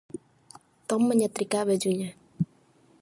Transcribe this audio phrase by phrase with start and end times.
[0.87, 2.09] Tom menyetrika bajunya.